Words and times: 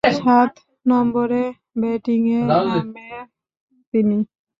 সাত 0.17 0.51
নম্বরে 0.85 1.43
ব্যাটিংয়ে 1.81 2.39
নামেন 2.49 3.25
তিনি। 3.93 4.17